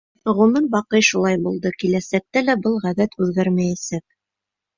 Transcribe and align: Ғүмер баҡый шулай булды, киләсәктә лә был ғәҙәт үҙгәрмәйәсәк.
Ғүмер 0.37 0.63
баҡый 0.75 1.03
шулай 1.07 1.37
булды, 1.47 1.73
киләсәктә 1.83 2.43
лә 2.47 2.57
был 2.65 2.81
ғәҙәт 2.87 3.15
үҙгәрмәйәсәк. 3.27 4.05